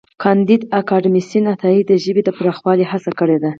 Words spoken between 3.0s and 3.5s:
کړې ده.